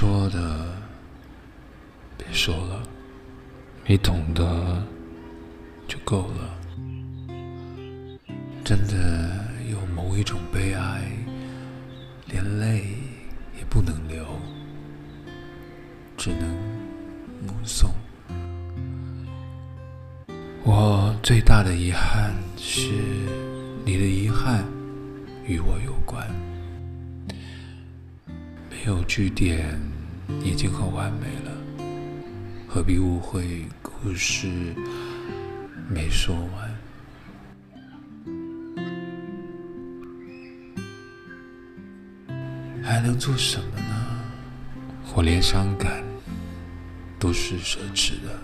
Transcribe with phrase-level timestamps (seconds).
[0.00, 0.64] 说的
[2.16, 2.84] 别说了，
[3.84, 4.80] 你懂得
[5.88, 6.56] 就够了。
[8.64, 11.02] 真的有某一种悲哀，
[12.26, 12.84] 连泪
[13.58, 14.24] 也不能流，
[16.16, 16.48] 只能
[17.44, 17.90] 目送。
[20.62, 22.92] 我最大的遗憾是，
[23.84, 24.64] 你的遗憾
[25.44, 26.24] 与我有关。
[28.88, 29.78] 有句点
[30.42, 31.52] 已经很完美了，
[32.66, 34.48] 何必误会故事
[35.90, 36.74] 没说完？
[42.82, 44.24] 还能做什么呢？
[45.14, 46.02] 我连伤感
[47.18, 48.38] 都是奢侈的。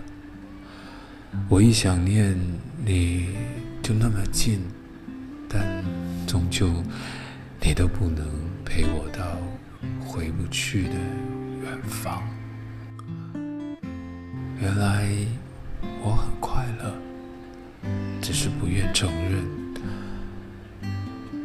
[1.48, 2.38] 我一想念
[2.84, 3.30] 你
[3.82, 4.60] 就那么近，
[5.48, 5.82] 但
[6.26, 6.70] 终究
[7.62, 8.26] 你都不能
[8.62, 9.24] 陪我到
[10.00, 10.94] 回不去的
[11.62, 12.22] 远方。
[14.60, 15.08] 原来
[16.02, 16.94] 我很快乐，
[18.20, 19.44] 只是不愿承认。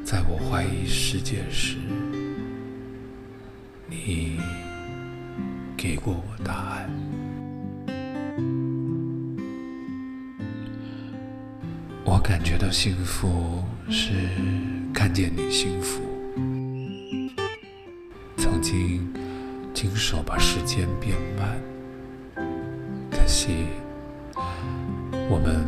[0.03, 1.77] 在我怀疑世界时，
[3.87, 4.39] 你
[5.77, 6.89] 给过我答案。
[12.03, 14.13] 我感觉到幸福是
[14.91, 16.08] 看见你幸福。
[18.59, 19.13] 曾经
[19.73, 21.61] 亲手把时间变慢，
[23.09, 23.67] 可惜
[25.29, 25.65] 我们